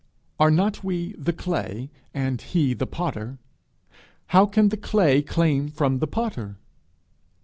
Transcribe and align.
Are 0.39 0.49
not 0.49 0.83
we 0.83 1.13
the 1.13 1.31
clay, 1.31 1.91
and 2.11 2.41
he 2.41 2.73
the 2.73 2.87
potter? 2.87 3.37
how 4.29 4.47
can 4.47 4.69
the 4.69 4.77
clay 4.77 5.21
claim 5.21 5.67
from 5.69 5.99
the 5.99 6.07
potter? 6.07 6.57